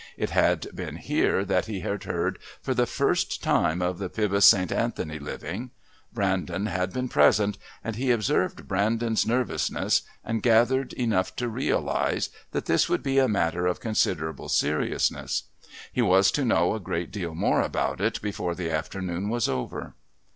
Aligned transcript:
It 0.17 0.31
had 0.31 0.65
been 0.75 0.95
here 0.95 1.45
that 1.45 1.67
he 1.67 1.81
had 1.81 2.05
heard 2.05 2.39
for 2.59 2.73
the 2.73 2.87
first 2.87 3.43
time 3.43 3.83
of 3.83 3.99
the 3.99 4.09
Pybus 4.09 4.47
St. 4.47 4.71
Anthony 4.71 5.19
living. 5.19 5.69
Brandon 6.11 6.65
had 6.65 6.91
been 6.91 7.07
present, 7.07 7.59
and 7.83 7.95
he 7.95 8.09
observed 8.09 8.67
Brandon's 8.67 9.27
nervousness, 9.27 10.01
and 10.25 10.41
gathered 10.41 10.93
enough 10.93 11.35
to 11.35 11.47
realise 11.47 12.29
that 12.49 12.65
this 12.65 12.89
would 12.89 13.03
be 13.03 13.19
a 13.19 13.27
matter 13.27 13.67
of 13.67 13.79
considerable 13.79 14.49
seriousness. 14.49 15.43
He 15.93 16.01
was 16.01 16.31
to 16.31 16.43
know 16.45 16.73
a 16.73 16.79
great 16.79 17.11
deal 17.11 17.35
more 17.35 17.61
about 17.61 18.01
it 18.01 18.19
before 18.23 18.55
the 18.55 18.71
afternoon 18.71 19.29
was 19.29 19.47
over. 19.47 19.93